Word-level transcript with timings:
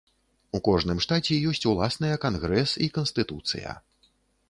У 0.59 0.61
кожным 0.67 1.01
штаце 1.05 1.37
ёсць 1.51 1.63
уласныя 1.73 2.15
кангрэс 2.27 2.77
і 2.89 2.91
канстытуцыя. 2.99 3.81